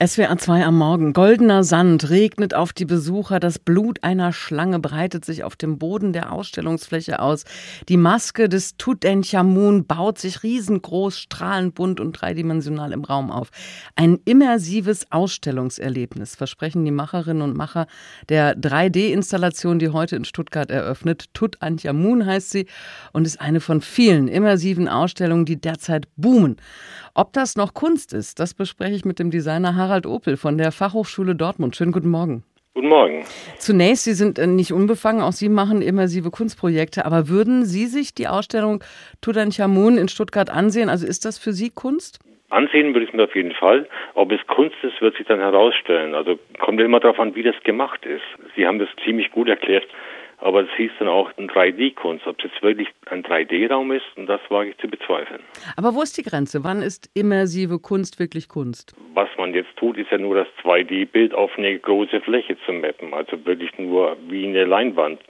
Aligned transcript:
SWR 0.00 0.38
2 0.38 0.64
am 0.64 0.78
Morgen. 0.78 1.12
Goldener 1.12 1.64
Sand 1.64 2.08
regnet 2.08 2.54
auf 2.54 2.72
die 2.72 2.84
Besucher. 2.84 3.40
Das 3.40 3.58
Blut 3.58 4.04
einer 4.04 4.32
Schlange 4.32 4.78
breitet 4.78 5.24
sich 5.24 5.42
auf 5.42 5.56
dem 5.56 5.76
Boden 5.76 6.12
der 6.12 6.30
Ausstellungsfläche 6.30 7.18
aus. 7.18 7.42
Die 7.88 7.96
Maske 7.96 8.48
des 8.48 8.76
Tutanchamun 8.76 9.86
baut 9.86 10.20
sich 10.20 10.44
riesengroß, 10.44 11.18
strahlend 11.18 11.74
bunt 11.74 11.98
und 11.98 12.12
dreidimensional 12.12 12.92
im 12.92 13.02
Raum 13.02 13.32
auf. 13.32 13.50
Ein 13.96 14.20
immersives 14.24 15.10
Ausstellungserlebnis 15.10 16.36
versprechen 16.36 16.84
die 16.84 16.92
Macherinnen 16.92 17.42
und 17.42 17.56
Macher 17.56 17.88
der 18.28 18.56
3D-Installation, 18.56 19.80
die 19.80 19.88
heute 19.88 20.14
in 20.14 20.24
Stuttgart 20.24 20.70
eröffnet. 20.70 21.34
Tutanchamun 21.34 22.24
heißt 22.24 22.50
sie 22.50 22.66
und 23.12 23.26
ist 23.26 23.40
eine 23.40 23.58
von 23.58 23.80
vielen 23.80 24.28
immersiven 24.28 24.86
Ausstellungen, 24.86 25.44
die 25.44 25.60
derzeit 25.60 26.06
boomen. 26.14 26.54
Ob 27.14 27.32
das 27.32 27.56
noch 27.56 27.74
Kunst 27.74 28.12
ist, 28.12 28.38
das 28.38 28.54
bespreche 28.54 28.94
ich 28.94 29.04
mit 29.04 29.18
dem 29.18 29.32
Designer 29.32 29.74
Harald 29.88 30.06
Opel 30.06 30.36
von 30.36 30.58
der 30.58 30.70
Fachhochschule 30.70 31.34
Dortmund. 31.34 31.74
Schönen 31.74 31.92
guten 31.92 32.10
Morgen. 32.10 32.44
Guten 32.74 32.88
Morgen. 32.88 33.24
Zunächst, 33.56 34.04
Sie 34.04 34.12
sind 34.12 34.38
äh, 34.38 34.46
nicht 34.46 34.72
unbefangen, 34.72 35.22
auch 35.22 35.32
Sie 35.32 35.48
machen 35.48 35.80
immersive 35.80 36.30
Kunstprojekte, 36.30 37.06
aber 37.06 37.28
würden 37.28 37.64
Sie 37.64 37.86
sich 37.86 38.14
die 38.14 38.28
Ausstellung 38.28 38.84
Tutanchamun 39.22 39.96
in 39.96 40.08
Stuttgart 40.08 40.50
ansehen? 40.50 40.90
Also 40.90 41.06
ist 41.06 41.24
das 41.24 41.38
für 41.38 41.52
Sie 41.52 41.70
Kunst? 41.70 42.20
Ansehen 42.50 42.94
würde 42.94 43.06
ich 43.06 43.12
mir 43.12 43.24
auf 43.24 43.34
jeden 43.34 43.52
Fall. 43.52 43.88
Ob 44.14 44.30
es 44.30 44.46
Kunst 44.46 44.76
ist, 44.82 45.00
wird 45.00 45.16
sich 45.16 45.26
dann 45.26 45.40
herausstellen. 45.40 46.14
Also 46.14 46.38
kommt 46.58 46.80
immer 46.80 47.00
darauf 47.00 47.18
an, 47.18 47.34
wie 47.34 47.42
das 47.42 47.56
gemacht 47.62 48.06
ist. 48.06 48.22
Sie 48.56 48.66
haben 48.66 48.78
das 48.78 48.88
ziemlich 49.04 49.30
gut 49.32 49.48
erklärt. 49.48 49.86
Aber 50.40 50.62
es 50.62 50.68
hieß 50.76 50.92
dann 50.98 51.08
auch 51.08 51.30
ein 51.36 51.48
3D-Kunst. 51.48 52.26
Ob 52.26 52.38
es 52.38 52.44
jetzt 52.44 52.62
wirklich 52.62 52.88
ein 53.10 53.24
3D-Raum 53.24 53.90
ist, 53.92 54.04
das 54.16 54.40
wage 54.48 54.70
ich 54.70 54.78
zu 54.78 54.88
bezweifeln. 54.88 55.40
Aber 55.76 55.94
wo 55.94 56.02
ist 56.02 56.16
die 56.16 56.22
Grenze? 56.22 56.62
Wann 56.62 56.80
ist 56.80 57.10
immersive 57.14 57.80
Kunst 57.80 58.20
wirklich 58.20 58.48
Kunst? 58.48 58.94
Was 59.14 59.28
man 59.36 59.52
jetzt 59.52 59.76
tut, 59.76 59.98
ist 59.98 60.10
ja 60.10 60.18
nur 60.18 60.36
das 60.36 60.48
2D-Bild 60.62 61.34
auf 61.34 61.50
eine 61.56 61.78
große 61.78 62.20
Fläche 62.20 62.56
zu 62.64 62.72
mappen. 62.72 63.12
Also 63.14 63.44
wirklich 63.44 63.76
nur 63.78 64.16
wie 64.28 64.46
eine 64.46 64.64
Leinwand. 64.64 65.20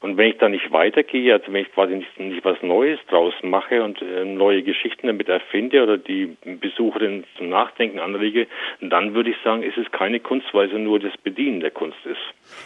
Und 0.00 0.16
wenn 0.16 0.30
ich 0.30 0.38
da 0.38 0.48
nicht 0.48 0.72
weitergehe, 0.72 1.32
also 1.32 1.52
wenn 1.52 1.62
ich 1.62 1.72
quasi 1.72 1.94
nicht, 1.94 2.18
nicht 2.18 2.44
was 2.44 2.60
Neues 2.62 2.98
draus 3.08 3.34
mache 3.42 3.82
und 3.82 4.00
äh, 4.02 4.24
neue 4.24 4.62
Geschichten 4.62 5.06
damit 5.06 5.28
erfinde 5.28 5.82
oder 5.82 5.98
die 5.98 6.36
Besucherin 6.60 7.24
zum 7.36 7.48
Nachdenken 7.48 7.98
anrege, 7.98 8.46
dann 8.80 9.14
würde 9.14 9.30
ich 9.30 9.36
sagen, 9.42 9.62
ist 9.62 9.78
es 9.78 9.90
keine 9.92 10.20
Kunst, 10.20 10.46
weil 10.52 10.68
es 10.68 10.78
nur 10.78 11.00
das 11.00 11.16
Bedienen 11.22 11.60
der 11.60 11.70
Kunst 11.70 11.98
ist. 12.04 12.20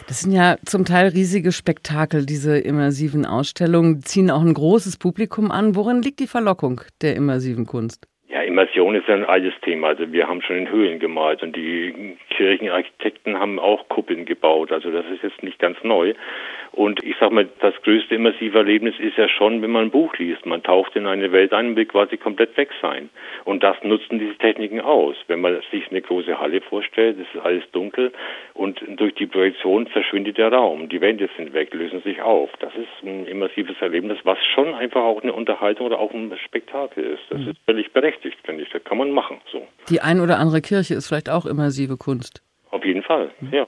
Das 0.08 0.20
sind 0.20 0.32
ja 0.32 0.56
zum 0.64 0.84
Teil 0.84 1.08
riesige 1.08 1.52
Spektakel, 1.52 2.26
diese 2.26 2.58
immersiven 2.58 3.24
Ausstellungen, 3.26 4.02
ziehen 4.02 4.30
auch 4.30 4.42
ein 4.42 4.54
großes 4.54 4.98
Publikum 4.98 5.50
an. 5.50 5.74
Worin 5.74 6.02
liegt 6.02 6.20
die 6.20 6.26
Verlockung 6.26 6.80
der 7.02 7.16
immersiven 7.16 7.66
Kunst? 7.66 8.06
Ja, 8.30 8.42
Immersion 8.42 8.94
ist 8.94 9.08
ja 9.08 9.14
ein 9.14 9.24
altes 9.24 9.54
Thema. 9.62 9.88
Also 9.88 10.12
wir 10.12 10.28
haben 10.28 10.40
schon 10.40 10.54
in 10.54 10.70
Höhlen 10.70 11.00
gemalt 11.00 11.42
und 11.42 11.56
die 11.56 12.16
Kirchenarchitekten 12.30 13.36
haben 13.36 13.58
auch 13.58 13.88
Kuppeln 13.88 14.24
gebaut. 14.24 14.70
Also 14.70 14.92
das 14.92 15.04
ist 15.06 15.24
jetzt 15.24 15.42
nicht 15.42 15.58
ganz 15.58 15.76
neu. 15.82 16.14
Und 16.72 17.02
ich 17.02 17.16
sag 17.18 17.32
mal, 17.32 17.48
das 17.60 17.74
größte 17.82 18.14
immersive 18.14 18.58
Erlebnis 18.58 18.94
ist 18.98 19.16
ja 19.16 19.28
schon, 19.28 19.60
wenn 19.60 19.70
man 19.70 19.86
ein 19.86 19.90
Buch 19.90 20.16
liest. 20.18 20.46
Man 20.46 20.62
taucht 20.62 20.94
in 20.94 21.06
eine 21.06 21.32
Welt 21.32 21.52
ein 21.52 21.68
und 21.68 21.76
will 21.76 21.86
quasi 21.86 22.16
komplett 22.16 22.56
weg 22.56 22.70
sein. 22.80 23.10
Und 23.44 23.62
das 23.62 23.76
nutzen 23.82 24.18
diese 24.18 24.36
Techniken 24.36 24.80
aus. 24.80 25.16
Wenn 25.26 25.40
man 25.40 25.60
sich 25.70 25.90
eine 25.90 26.00
große 26.00 26.38
Halle 26.38 26.60
vorstellt, 26.60 27.18
es 27.18 27.26
ist 27.34 27.44
alles 27.44 27.64
dunkel 27.72 28.12
und 28.54 28.80
durch 28.86 29.14
die 29.14 29.26
Projektion 29.26 29.88
verschwindet 29.88 30.38
der 30.38 30.52
Raum. 30.52 30.88
Die 30.88 31.00
Wände 31.00 31.28
sind 31.36 31.52
weg, 31.52 31.74
lösen 31.74 32.02
sich 32.02 32.22
auf. 32.22 32.50
Das 32.60 32.72
ist 32.74 33.04
ein 33.04 33.26
immersives 33.26 33.76
Erlebnis, 33.80 34.18
was 34.24 34.38
schon 34.54 34.72
einfach 34.74 35.02
auch 35.02 35.22
eine 35.22 35.32
Unterhaltung 35.32 35.86
oder 35.86 35.98
auch 35.98 36.12
ein 36.12 36.32
Spektakel 36.44 37.04
ist. 37.04 37.22
Das 37.30 37.40
mhm. 37.40 37.48
ist 37.48 37.58
völlig 37.66 37.92
berechtigt, 37.92 38.38
finde 38.44 38.62
ich. 38.62 38.70
Das 38.70 38.84
kann 38.84 38.98
man 38.98 39.10
machen. 39.10 39.38
So. 39.50 39.66
Die 39.88 40.00
ein 40.00 40.20
oder 40.20 40.38
andere 40.38 40.60
Kirche 40.60 40.94
ist 40.94 41.08
vielleicht 41.08 41.30
auch 41.30 41.46
immersive 41.46 41.96
Kunst. 41.96 42.42
Auf 42.72 42.84
jeden 42.84 43.02
Fall, 43.02 43.32
mhm. 43.40 43.52
ja. 43.52 43.66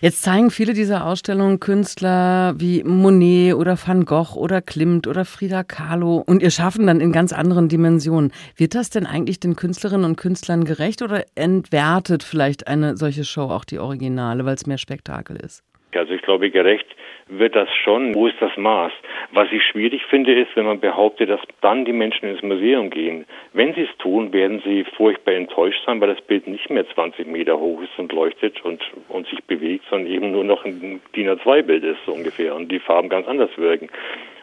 Jetzt 0.00 0.22
zeigen 0.22 0.50
viele 0.50 0.72
dieser 0.72 1.04
Ausstellungen 1.04 1.58
Künstler 1.58 2.54
wie 2.58 2.84
Monet 2.84 3.54
oder 3.54 3.76
Van 3.76 4.04
Gogh 4.04 4.36
oder 4.36 4.62
Klimt 4.62 5.08
oder 5.08 5.24
Frida 5.24 5.64
Kahlo 5.64 6.22
und 6.24 6.42
ihr 6.42 6.52
schaffen 6.52 6.86
dann 6.86 7.00
in 7.00 7.10
ganz 7.10 7.32
anderen 7.32 7.68
Dimensionen. 7.68 8.32
Wird 8.56 8.76
das 8.76 8.90
denn 8.90 9.04
eigentlich 9.04 9.40
den 9.40 9.56
Künstlerinnen 9.56 10.04
und 10.04 10.16
Künstlern 10.16 10.64
gerecht 10.64 11.02
oder 11.02 11.24
entwertet 11.34 12.22
vielleicht 12.22 12.68
eine 12.68 12.96
solche 12.96 13.24
Show 13.24 13.50
auch 13.50 13.64
die 13.64 13.80
Originale, 13.80 14.44
weil 14.44 14.54
es 14.54 14.66
mehr 14.66 14.78
Spektakel 14.78 15.36
ist? 15.36 15.64
Also 15.98 16.14
ich 16.14 16.22
glaube, 16.22 16.50
gerecht 16.50 16.86
wird 17.28 17.56
das 17.56 17.68
schon. 17.82 18.14
Wo 18.14 18.26
ist 18.26 18.40
das 18.40 18.56
Maß? 18.56 18.92
Was 19.32 19.48
ich 19.50 19.62
schwierig 19.64 20.02
finde, 20.08 20.32
ist, 20.34 20.54
wenn 20.54 20.66
man 20.66 20.80
behauptet, 20.80 21.28
dass 21.28 21.40
dann 21.60 21.84
die 21.84 21.92
Menschen 21.92 22.28
ins 22.28 22.42
Museum 22.42 22.90
gehen. 22.90 23.26
Wenn 23.52 23.74
sie 23.74 23.82
es 23.82 23.96
tun, 23.98 24.32
werden 24.32 24.62
sie 24.64 24.84
furchtbar 24.96 25.34
enttäuscht 25.34 25.82
sein, 25.84 26.00
weil 26.00 26.14
das 26.14 26.20
Bild 26.22 26.46
nicht 26.46 26.70
mehr 26.70 26.88
20 26.88 27.26
Meter 27.26 27.58
hoch 27.58 27.82
ist 27.82 27.98
und 27.98 28.12
leuchtet 28.12 28.64
und, 28.64 28.82
und 29.08 29.26
sich 29.28 29.42
bewegt, 29.44 29.84
sondern 29.90 30.12
eben 30.12 30.30
nur 30.30 30.44
noch 30.44 30.64
ein 30.64 31.00
DIN 31.14 31.30
A2-Bild 31.30 31.84
ist 31.84 32.04
so 32.06 32.12
ungefähr 32.12 32.54
und 32.54 32.70
die 32.70 32.78
Farben 32.78 33.08
ganz 33.08 33.26
anders 33.26 33.50
wirken 33.56 33.88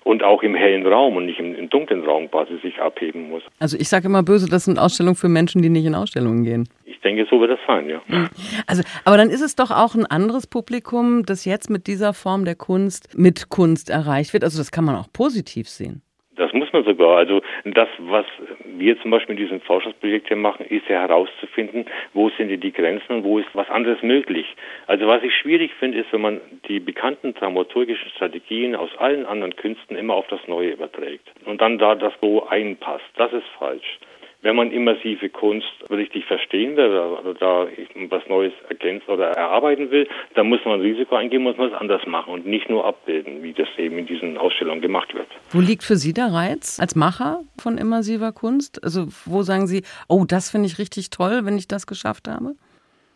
und 0.03 0.23
auch 0.23 0.43
im 0.43 0.55
hellen 0.55 0.85
Raum 0.85 1.17
und 1.17 1.25
nicht 1.25 1.39
im, 1.39 1.55
im 1.55 1.69
dunklen 1.69 2.03
Raum 2.03 2.29
quasi 2.29 2.57
sich 2.61 2.79
abheben 2.79 3.29
muss. 3.29 3.43
Also 3.59 3.77
ich 3.77 3.89
sage 3.89 4.07
immer 4.07 4.23
böse, 4.23 4.49
das 4.49 4.65
sind 4.65 4.79
Ausstellungen 4.79 5.15
für 5.15 5.29
Menschen, 5.29 5.61
die 5.61 5.69
nicht 5.69 5.85
in 5.85 5.95
Ausstellungen 5.95 6.43
gehen 6.43 6.67
denke, 7.03 7.27
so 7.29 7.39
wird 7.39 7.51
es 7.51 7.59
sein, 7.67 7.89
ja. 7.89 8.01
Hm. 8.07 8.29
Also, 8.67 8.83
aber 9.05 9.17
dann 9.17 9.29
ist 9.29 9.41
es 9.41 9.55
doch 9.55 9.71
auch 9.71 9.95
ein 9.95 10.05
anderes 10.05 10.47
Publikum, 10.47 11.25
das 11.25 11.45
jetzt 11.45 11.69
mit 11.69 11.87
dieser 11.87 12.13
Form 12.13 12.45
der 12.45 12.55
Kunst 12.55 13.17
mit 13.17 13.49
Kunst 13.49 13.89
erreicht 13.89 14.33
wird. 14.33 14.43
Also 14.43 14.57
das 14.57 14.71
kann 14.71 14.85
man 14.85 14.95
auch 14.95 15.11
positiv 15.11 15.69
sehen. 15.69 16.01
Das 16.35 16.51
muss 16.53 16.71
man 16.73 16.83
sogar. 16.83 17.17
Also 17.17 17.41
das, 17.63 17.87
was 17.99 18.25
wir 18.65 18.99
zum 19.01 19.11
Beispiel 19.11 19.37
in 19.37 19.43
diesem 19.43 19.61
Forschungsprojekt 19.61 20.27
hier 20.27 20.37
machen, 20.37 20.65
ist 20.65 20.87
ja 20.87 21.01
herauszufinden, 21.01 21.85
wo 22.13 22.29
sind 22.29 22.49
die 22.49 22.71
Grenzen 22.71 23.17
und 23.17 23.23
wo 23.23 23.39
ist 23.39 23.49
was 23.53 23.69
anderes 23.69 24.01
möglich. 24.01 24.45
Also 24.87 25.07
was 25.07 25.21
ich 25.23 25.35
schwierig 25.35 25.71
finde, 25.79 25.99
ist, 25.99 26.11
wenn 26.11 26.21
man 26.21 26.41
die 26.67 26.79
bekannten 26.79 27.33
dramaturgischen 27.33 28.09
Strategien 28.11 28.75
aus 28.75 28.89
allen 28.97 29.25
anderen 29.25 29.55
Künsten 29.55 29.95
immer 29.95 30.15
auf 30.15 30.27
das 30.27 30.39
Neue 30.47 30.71
überträgt 30.71 31.31
und 31.45 31.61
dann 31.61 31.77
da 31.77 31.95
das 31.95 32.13
so 32.21 32.47
einpasst. 32.47 33.05
Das 33.15 33.31
ist 33.31 33.47
falsch 33.59 33.99
wenn 34.43 34.57
man 34.57 34.71
immersive 34.71 35.29
Kunst 35.29 35.73
richtig 35.89 36.25
verstehen 36.25 36.75
will 36.75 36.89
oder 36.89 37.33
da 37.33 37.67
was 38.09 38.27
Neues 38.27 38.53
ergänzen 38.69 39.09
oder 39.09 39.29
erarbeiten 39.29 39.89
will, 39.89 40.07
dann 40.35 40.47
muss 40.47 40.59
man 40.65 40.75
ein 40.75 40.81
Risiko 40.81 41.15
eingehen, 41.15 41.41
muss 41.41 41.57
man 41.57 41.69
es 41.69 41.73
anders 41.73 42.05
machen 42.05 42.33
und 42.33 42.45
nicht 42.45 42.69
nur 42.69 42.85
abbilden, 42.85 43.41
wie 43.41 43.53
das 43.53 43.69
eben 43.77 43.97
in 43.97 44.05
diesen 44.05 44.37
Ausstellungen 44.37 44.81
gemacht 44.81 45.13
wird. 45.15 45.29
Wo 45.53 45.59
liegt 45.59 45.83
für 45.83 45.97
Sie 45.97 46.13
der 46.13 46.33
Reiz 46.33 46.79
als 46.79 46.95
Macher 46.95 47.41
von 47.61 47.77
immersiver 47.77 48.31
Kunst? 48.31 48.83
Also 48.83 49.05
wo 49.25 49.43
sagen 49.43 49.67
Sie, 49.67 49.83
oh, 50.09 50.25
das 50.27 50.49
finde 50.49 50.65
ich 50.65 50.79
richtig 50.79 51.11
toll, 51.11 51.41
wenn 51.43 51.57
ich 51.57 51.67
das 51.67 51.85
geschafft 51.85 52.27
habe? 52.27 52.55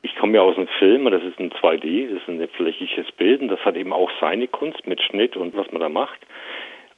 Ich 0.03 0.15
komme 0.17 0.35
ja 0.35 0.43
aus 0.43 0.55
einem 0.55 0.67
Film 0.77 1.07
und 1.07 1.13
das 1.13 1.23
ist 1.23 1.39
ein 1.39 1.49
2D, 1.49 2.13
das 2.13 2.21
ist 2.21 2.29
ein 2.29 2.47
flächiges 2.49 3.11
Bild 3.13 3.41
und 3.41 3.47
das 3.47 3.59
hat 3.65 3.75
eben 3.75 3.91
auch 3.91 4.11
seine 4.21 4.47
Kunst 4.47 4.85
mit 4.85 5.01
Schnitt 5.01 5.35
und 5.35 5.57
was 5.57 5.71
man 5.71 5.81
da 5.81 5.89
macht. 5.89 6.19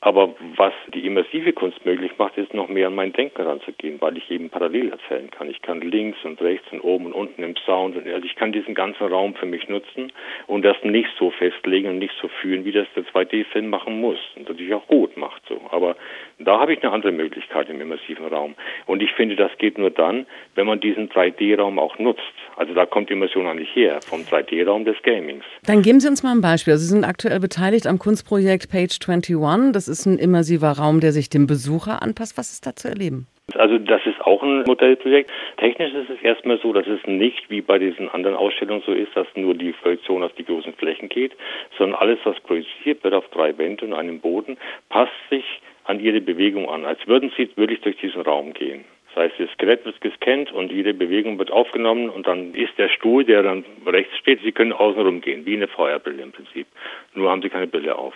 Aber 0.02 0.34
was 0.56 0.74
die 0.94 1.06
immersive 1.06 1.52
Kunst 1.52 1.86
möglich 1.86 2.12
macht, 2.18 2.38
ist 2.38 2.54
noch 2.54 2.70
mehr 2.70 2.88
an 2.88 2.96
mein 2.96 3.12
Denken 3.12 3.42
ranzugehen, 3.42 4.00
weil 4.00 4.18
ich 4.18 4.32
eben 4.32 4.50
parallel 4.50 4.92
erzählen 4.92 5.30
kann. 5.30 5.50
Ich 5.50 5.62
kann 5.62 5.82
links 5.82 6.18
und 6.24 6.42
rechts 6.42 6.66
und 6.72 6.80
oben 6.80 7.08
und 7.08 7.14
unten 7.14 7.44
im 7.44 7.56
Sound, 7.66 7.98
also 7.98 8.26
ich 8.26 8.36
kann 8.36 8.54
diesen 8.54 8.76
ganzen 8.76 9.08
Raum 9.08 9.36
für 9.36 9.46
mich 9.46 9.68
nutzen 9.68 10.14
und 10.48 10.64
das 10.64 10.78
nicht 10.84 11.09
so 11.20 11.32
festlegen 11.32 11.90
und 11.90 12.00
nicht 12.00 12.14
so 12.22 12.30
fühlen, 12.42 12.64
wie 12.64 12.72
das 12.72 12.88
der 12.96 13.04
2D-Film 13.04 13.70
machen 13.70 14.00
muss 14.00 14.20
und 14.38 14.48
natürlich 14.48 14.74
auch 14.74 14.88
gut 14.88 15.18
macht 15.18 15.42
so. 15.50 15.59
Aber 15.70 15.98
da 16.40 16.59
habe 16.59 16.74
ich 16.74 16.82
eine 16.82 16.94
andere 16.94 17.12
Möglichkeit 17.12 17.70
im 17.70 17.82
immersiven 17.82 18.26
Raum. 18.26 18.56
Und 18.86 19.02
ich 19.02 19.12
finde, 19.12 19.36
das 19.36 19.52
geht 19.58 19.78
nur 19.78 19.90
dann, 19.90 20.26
wenn 20.56 20.66
man 20.66 20.80
diesen 20.80 21.09
3D-Raum 21.09 21.78
auch 21.78 22.00
nutzt. 22.00 22.22
Also 22.56 22.74
da 22.74 22.86
kommt 22.86 23.12
Immersion 23.12 23.48
eigentlich 23.48 23.76
her, 23.76 24.00
vom 24.08 24.22
3D-Raum 24.22 24.86
des 24.86 24.96
Gamings. 25.04 25.44
Dann 25.66 25.82
geben 25.82 26.00
Sie 26.00 26.08
uns 26.08 26.24
mal 26.24 26.32
ein 26.32 26.42
Beispiel. 26.42 26.78
Sie 26.78 26.88
sind 26.88 27.04
aktuell 27.04 27.42
beteiligt 27.42 27.88
am 27.88 28.00
Kunstprojekt 28.00 28.72
Page 28.72 28.98
21. 29.06 29.74
Das 29.74 29.89
ist 29.90 30.06
ein 30.06 30.18
immersiver 30.18 30.72
Raum, 30.72 31.00
der 31.00 31.12
sich 31.12 31.30
dem 31.30 31.48
Besucher 31.48 32.02
anpasst. 32.02 32.38
Was 32.38 32.52
ist 32.52 32.66
da 32.66 32.76
zu 32.76 32.88
erleben? 32.88 33.28
Also 33.56 33.78
das 33.80 34.02
ist 34.06 34.22
auch 34.22 34.44
ein 34.44 34.64
Modellprojekt. 34.64 35.32
Technisch 35.58 35.94
ist 35.94 36.09
es 36.09 36.22
erstmal 36.22 36.59
so, 36.59 36.72
dass 36.72 36.88
es 36.88 37.00
nicht 37.08 37.50
wie 37.50 37.62
bei 37.62 37.80
diesen 37.80 38.09
anderen 38.09 38.36
Ausstellungen 38.36 38.84
so 38.86 38.91
ist, 38.91 39.16
dass 39.16 39.28
nur 39.36 39.56
die 39.56 39.72
Projektion 39.72 40.24
auf 40.24 40.34
die 40.34 40.46
großen 40.46 40.74
Flächen 40.74 41.09
geht, 41.09 41.34
sondern 41.78 42.00
alles, 42.00 42.20
was 42.24 42.40
projiziert 42.41 43.03
wird 43.03 43.14
auf 43.14 43.28
drei 43.30 43.58
Wände 43.58 43.86
und 43.86 43.94
einem 43.94 44.20
Boden, 44.20 44.58
passt 44.90 45.12
sich 45.30 45.44
an 45.86 46.00
ihre 46.00 46.22
Bewegung 46.22 46.70
an, 46.70 46.85
als 46.85 47.00
würden 47.08 47.32
sie 47.35 47.50
wirklich 47.56 47.82
durch 47.82 47.97
diesen 47.97 48.22
Raum 48.22 48.53
gehen. 48.53 48.85
Das 49.20 49.32
heißt, 49.32 49.40
das 49.42 49.50
Skelett 49.52 49.84
wird 49.84 50.00
gescannt 50.00 50.50
und 50.54 50.72
jede 50.72 50.94
Bewegung 50.94 51.38
wird 51.40 51.52
aufgenommen 51.52 52.10
und 52.10 52.26
dann 52.26 52.54
ist 52.54 52.78
der 52.78 52.88
Stuhl, 52.88 53.26
der 53.26 53.44
dann 53.44 53.66
rechts 53.86 54.16
steht, 54.18 54.40
Sie 54.44 54.54
können 54.54 54.72
außenrum 54.72 55.20
gehen, 55.20 55.46
wie 55.46 55.58
eine 55.58 55.68
Feuerbrille 55.68 56.24
im 56.24 56.32
Prinzip. 56.32 56.68
Nur 57.16 57.30
haben 57.30 57.42
Sie 57.42 57.50
keine 57.50 57.68
Brille 57.68 57.98
auf. 57.98 58.14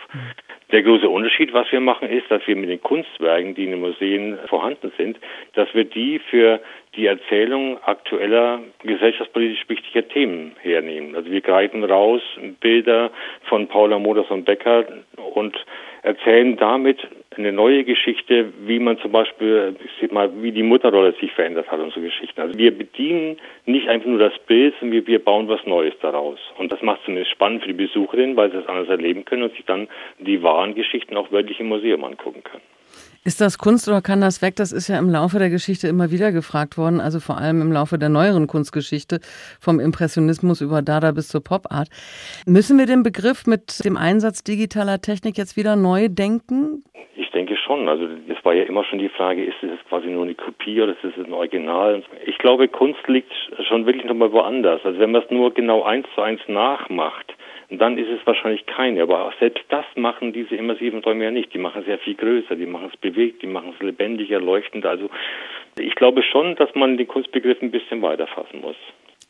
Der 0.71 0.81
große 0.81 1.09
Unterschied, 1.09 1.51
was 1.51 1.69
wir 1.73 1.81
machen, 1.81 2.07
ist, 2.07 2.31
dass 2.31 2.47
wir 2.47 2.55
mit 2.55 2.69
den 2.69 2.81
Kunstwerken, 2.81 3.53
die 3.53 3.65
in 3.65 3.71
den 3.71 3.81
Museen 3.81 4.39
vorhanden 4.47 4.93
sind, 4.97 5.19
dass 5.55 5.67
wir 5.73 5.83
die 5.83 6.19
für 6.19 6.61
die 6.95 7.07
Erzählung 7.07 7.83
aktueller 7.83 8.61
gesellschaftspolitisch 8.83 9.67
wichtiger 9.67 10.07
Themen 10.07 10.55
hernehmen. 10.61 11.15
Also 11.15 11.29
wir 11.29 11.41
greifen 11.41 11.83
raus 11.83 12.21
Bilder 12.61 13.11
von 13.49 13.67
Paula 13.67 13.99
Moders 13.99 14.29
und 14.29 14.45
Becker 14.45 14.85
und 15.17 15.53
erzählen 16.03 16.55
damit 16.55 16.99
eine 17.37 17.51
neue 17.51 17.83
Geschichte, 17.83 18.51
wie 18.65 18.79
man 18.79 18.97
zum 18.99 19.11
Beispiel, 19.11 19.75
ich 19.83 19.91
sag 20.01 20.11
mal, 20.11 20.29
wie 20.41 20.51
die 20.51 20.63
Mutterrolle 20.63 21.13
sich 21.19 21.31
verändert 21.31 21.69
hat 21.71 21.79
und 21.79 21.93
so 21.93 22.01
Geschichten. 22.01 22.39
Also 22.41 22.57
wir 22.57 22.77
bedienen 22.77 23.37
nicht 23.65 23.87
einfach 23.87 24.07
nur 24.07 24.19
das 24.19 24.33
Bild, 24.47 24.73
sondern 24.79 25.05
wir, 25.05 25.23
bauen 25.23 25.47
was 25.47 25.65
Neues 25.65 25.93
daraus. 26.01 26.39
Und 26.57 26.71
das 26.71 26.81
macht 26.81 27.01
zumindest 27.05 27.31
spannend 27.31 27.61
für 27.61 27.67
die 27.67 27.85
Besucherin, 27.85 28.35
weil 28.35 28.51
sie 28.51 28.57
das 28.57 28.67
anders 28.67 28.89
erleben 28.89 29.25
können 29.25 29.43
und 29.43 29.53
sich 29.55 29.65
dann 29.65 29.87
die 30.19 30.41
wahren 30.43 30.75
Geschichten 30.75 31.15
auch 31.17 31.31
wörtlich 31.31 31.59
im 31.59 31.67
Museum 31.67 32.03
angucken 32.03 32.43
können. 32.43 32.63
Ist 33.25 33.39
das 33.39 33.57
Kunst 33.57 33.87
oder 33.87 34.01
kann 34.01 34.19
das 34.19 34.41
weg? 34.41 34.57
Das 34.57 34.73
ist 34.73 34.89
ja 34.89 34.99
im 34.99 35.09
Laufe 35.09 35.39
der 35.39 35.49
Geschichte 35.49 35.87
immer 35.87 36.11
wieder 36.11 36.33
gefragt 36.33 36.77
worden, 36.77 36.99
also 36.99 37.21
vor 37.21 37.37
allem 37.37 37.61
im 37.61 37.71
Laufe 37.71 37.97
der 37.97 38.09
neueren 38.09 38.47
Kunstgeschichte, 38.47 39.21
vom 39.61 39.79
Impressionismus 39.79 40.59
über 40.59 40.81
Dada 40.81 41.11
bis 41.13 41.29
zur 41.29 41.41
Pop-Art. 41.41 41.87
Müssen 42.45 42.77
wir 42.77 42.85
den 42.85 43.01
Begriff 43.01 43.47
mit 43.47 43.85
dem 43.85 43.95
Einsatz 43.95 44.43
digitaler 44.43 44.99
Technik 44.99 45.37
jetzt 45.37 45.55
wieder 45.55 45.77
neu 45.77 46.09
denken? 46.09 46.83
Schon. 47.73 47.89
Also 47.89 48.07
es 48.27 48.45
war 48.45 48.53
ja 48.53 48.63
immer 48.63 48.83
schon 48.83 48.99
die 48.99 49.09
Frage, 49.09 49.43
ist 49.43 49.63
es 49.63 49.83
quasi 49.89 50.07
nur 50.07 50.23
eine 50.23 50.35
Kopie 50.35 50.81
oder 50.81 50.91
ist 50.91 51.03
es 51.03 51.25
ein 51.25 51.33
Original? 51.33 52.03
Ich 52.25 52.37
glaube, 52.37 52.67
Kunst 52.67 53.07
liegt 53.07 53.31
schon 53.67 53.85
wirklich 53.85 54.05
nochmal 54.05 54.31
woanders. 54.31 54.81
Also 54.85 54.99
wenn 54.99 55.11
man 55.11 55.23
es 55.23 55.31
nur 55.31 55.53
genau 55.53 55.83
eins 55.83 56.05
zu 56.13 56.21
eins 56.21 56.41
nachmacht, 56.47 57.33
dann 57.69 57.97
ist 57.97 58.09
es 58.09 58.25
wahrscheinlich 58.27 58.65
keine. 58.67 59.01
Aber 59.01 59.33
selbst 59.39 59.63
das 59.69 59.85
machen 59.95 60.33
diese 60.33 60.55
immersiven 60.55 61.01
Träume 61.01 61.23
ja 61.23 61.31
nicht. 61.31 61.53
Die 61.53 61.57
machen 61.57 61.81
es 61.81 61.87
ja 61.87 61.97
viel 61.97 62.15
größer, 62.15 62.55
die 62.55 62.67
machen 62.67 62.91
es 62.93 62.99
bewegt, 62.99 63.41
die 63.41 63.47
machen 63.47 63.73
es 63.75 63.83
lebendiger, 63.83 64.39
leuchtender. 64.39 64.91
Also 64.91 65.09
ich 65.79 65.95
glaube 65.95 66.21
schon, 66.21 66.55
dass 66.55 66.73
man 66.75 66.97
den 66.97 67.07
Kunstbegriff 67.07 67.61
ein 67.61 67.71
bisschen 67.71 68.01
weiterfassen 68.03 68.61
muss. 68.61 68.77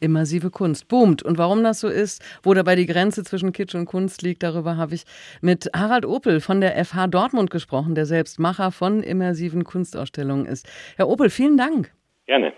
Immersive 0.03 0.51
Kunst 0.51 0.87
boomt. 0.87 1.23
Und 1.23 1.37
warum 1.37 1.63
das 1.63 1.79
so 1.79 1.87
ist, 1.87 2.21
wo 2.43 2.53
dabei 2.53 2.75
die 2.75 2.85
Grenze 2.85 3.23
zwischen 3.23 3.53
Kitsch 3.53 3.73
und 3.73 3.85
Kunst 3.85 4.21
liegt, 4.21 4.43
darüber 4.43 4.77
habe 4.77 4.93
ich 4.93 5.05
mit 5.41 5.69
Harald 5.75 6.05
Opel 6.05 6.41
von 6.41 6.61
der 6.61 6.83
FH 6.85 7.07
Dortmund 7.07 7.49
gesprochen, 7.49 7.95
der 7.95 8.05
selbst 8.05 8.39
Macher 8.39 8.71
von 8.71 9.01
immersiven 9.01 9.63
Kunstausstellungen 9.63 10.45
ist. 10.45 10.67
Herr 10.97 11.07
Opel, 11.07 11.29
vielen 11.29 11.57
Dank. 11.57 11.91
Gerne. 12.27 12.53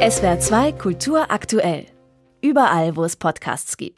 SWR 0.00 0.38
2 0.38 0.72
Kultur 0.72 1.30
aktuell. 1.30 1.86
Überall, 2.42 2.94
wo 2.96 3.04
es 3.04 3.16
Podcasts 3.16 3.76
gibt. 3.76 3.96